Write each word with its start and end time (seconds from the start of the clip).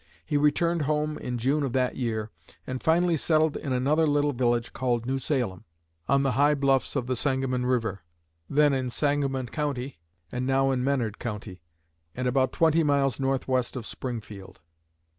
He 0.25 0.35
returned 0.35 0.81
home 0.89 1.19
in 1.19 1.37
June 1.37 1.61
of 1.61 1.73
that 1.73 1.95
year, 1.95 2.31
and 2.65 2.81
finally 2.81 3.15
settled 3.17 3.55
in 3.55 3.71
another 3.71 4.07
little 4.07 4.33
village 4.33 4.73
called 4.73 5.05
New 5.05 5.19
Salem, 5.19 5.63
on 6.09 6.23
the 6.23 6.31
high 6.31 6.55
bluffs 6.55 6.95
of 6.95 7.05
the 7.05 7.15
Sangamon 7.15 7.67
river, 7.67 8.01
then 8.49 8.73
in 8.73 8.89
Sangamon 8.89 9.45
County 9.45 9.99
and 10.31 10.47
now 10.47 10.71
in 10.71 10.83
Menard 10.83 11.19
County, 11.19 11.61
and 12.15 12.27
about 12.27 12.51
twenty 12.51 12.81
miles 12.81 13.19
northwest 13.19 13.75
of 13.75 13.85
Springfield." 13.85 14.61